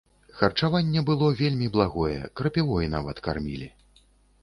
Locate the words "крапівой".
2.41-2.93